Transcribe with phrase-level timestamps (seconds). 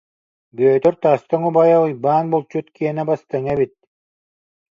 [0.57, 3.73] Бүөтүр тастыҥ убайа Уйбаан булчут киэнэ бастыҥа эбит